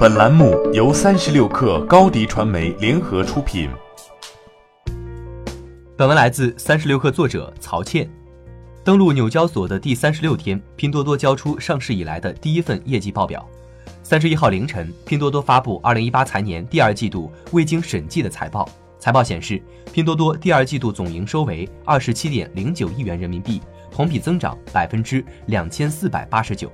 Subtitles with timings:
[0.00, 3.68] 本栏目由三十六氪高低传媒联合出品。
[5.94, 8.10] 本文来自三十六氪作者曹倩。
[8.82, 13.46] 登陆纽交所的第三十六天，拼多多交出上市以来的第一份业绩报表。
[14.02, 18.66] 三十一号凌晨，拼多多发布二零一八财年第二季度未经审计的财报。
[18.98, 19.62] 财报显示，
[19.92, 23.60] 拼多多第二季度总营收为二十七点零九亿元人民币，
[23.90, 26.72] 同比增长百分之两千四百八十九。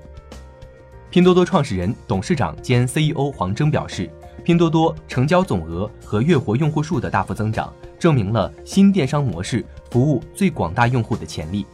[1.17, 4.11] 拼多多创始人、董事长兼 CEO 黄峥表示，
[4.45, 11.65] 拼多多成交总额和月活用户数的大幅增长，证明了新电商模式服务最广大用户的潜力。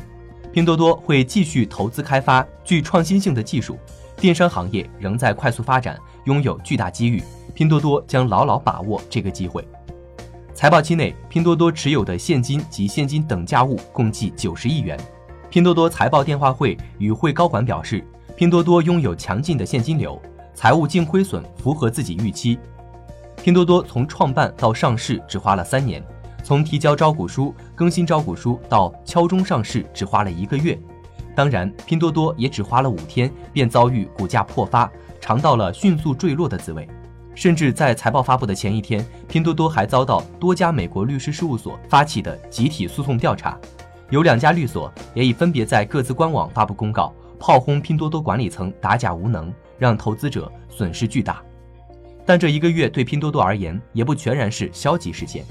[0.52, 3.76] 拼多多会继续投资开发具创新性的技术，
[4.16, 7.20] 电商行业仍在快速发展，拥有巨大机遇，
[7.52, 9.66] 拼多多将牢牢把握这个机会。
[10.54, 14.96] 财报期内，拼多多持有的现金及现金等价物共计九十亿元。
[15.50, 18.06] 拼多多财报电话会与会高管表示。
[18.42, 20.20] 拼多多拥有强劲的现金流，
[20.52, 22.58] 财务净亏损符合自己预期。
[23.40, 26.02] 拼多多从创办到上市只花了三年，
[26.42, 30.76] 从提交招股书、更新招股书到敲钟上市只花了一个月。
[31.36, 34.90] 当然，拼多多也只花了五天便遭遇股价破发，
[35.20, 36.88] 尝到了迅速坠落的滋味。
[37.36, 43.56] 甚至在财报发布的前一天，拼多多还遭到多家美国律师事务所发起的集体诉讼调查，
[44.10, 47.14] 有两家律所也已分别在各自官网发布公告。
[47.42, 51.42] 炮轰拼多多管理层打假无能，让投资者损失巨大。
[52.24, 55.44] 但这一个月对拼多多而言也不全然是消极事件。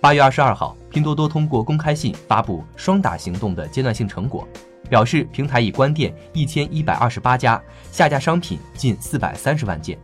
[0.00, 4.48] 八月二十二号，拼多多通过公开信发布“双打行动”的阶段性成果，
[4.90, 9.96] 表示平台已关店一千一百二十八家，下架商品近四百三十万件。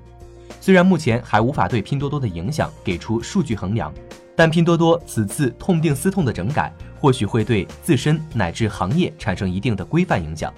[0.61, 3.93] 虽然目前还无法对拼多多的影响给出数据衡量，
[4.37, 10.55] 但拼多多此次痛定思痛的整改，或许会对自身乃至行业产生一定的规范影响。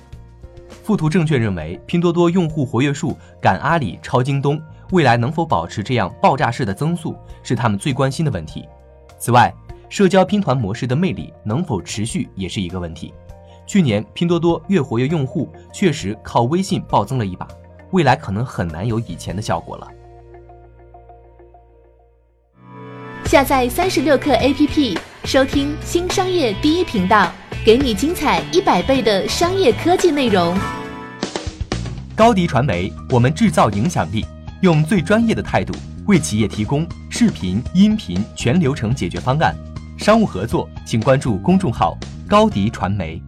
[0.87, 4.63] 富途证券认为，拼多多用户活跃数赶阿里、超京东，
[4.93, 8.69] 未来能否保持这样爆炸式的增速，是他们最关心的问题。
[9.19, 9.53] 此外，
[9.89, 13.13] 社交拼团模式的魅力能否持续，也是一个问题。
[13.67, 17.49] 去年拼多多月活跃用户确实靠微信暴增了一把，
[17.91, 19.89] 未来可能很难有以前的效果了。
[23.25, 27.33] 下载三十六课 APP，收听新商业第一频道。
[27.67, 30.57] 给你精彩一百倍的商业科技内容。
[32.15, 34.25] 高迪传媒，我们制造影响力，
[34.61, 35.75] 用最专业的态度
[36.07, 39.53] 为企业提供视频、音频全流程解决方案。
[39.99, 43.21] 商务合作，请关注公众号“高迪传媒”。